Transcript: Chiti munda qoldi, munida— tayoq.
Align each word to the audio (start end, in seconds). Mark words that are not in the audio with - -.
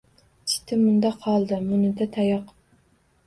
Chiti 0.51 0.77
munda 0.85 1.11
qoldi, 1.25 1.59
munida— 1.67 2.07
tayoq. 2.17 2.49